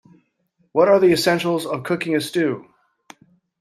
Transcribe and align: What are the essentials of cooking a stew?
What 0.71 0.87
are 0.87 0.97
the 0.99 1.11
essentials 1.11 1.67
of 1.67 1.83
cooking 1.83 2.15
a 2.15 2.21
stew? 2.21 2.65